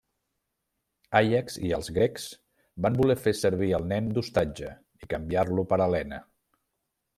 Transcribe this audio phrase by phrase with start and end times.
[1.19, 2.25] Àiax i els grecs
[2.87, 4.73] van voler fer servir el nen d'ostatge,
[5.05, 6.23] i canviar-lo per Helena.